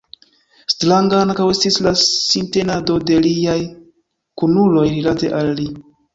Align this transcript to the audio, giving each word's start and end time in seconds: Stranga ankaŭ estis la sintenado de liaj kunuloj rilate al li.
Stranga 0.73 1.19
ankaŭ 1.25 1.45
estis 1.55 1.77
la 1.87 1.93
sintenado 2.05 2.97
de 3.11 3.21
liaj 3.27 3.55
kunuloj 4.43 4.89
rilate 4.97 5.33
al 5.43 5.55
li. 5.63 5.71